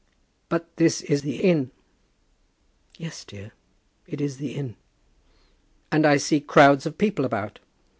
"But 0.49 0.77
this 0.77 1.01
is 1.03 1.21
the 1.21 1.41
Inn?" 1.43 1.69
"Yes, 2.97 3.23
dear, 3.23 3.51
it 4.07 4.19
is 4.19 4.37
the 4.37 4.55
Inn." 4.55 4.75
"And 5.91 6.07
I 6.07 6.17
see 6.17 6.39
crowds 6.39 6.87
of 6.87 6.97
people 6.97 7.23
about." 7.23 7.59